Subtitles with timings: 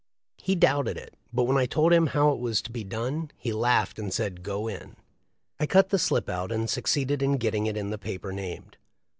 [0.41, 3.53] He doubted it, but when I told him how it was to be done he
[3.53, 4.95] laughed and said, "Go in."
[5.59, 8.77] I cut the slip out and succeeded in getting it in the paper named.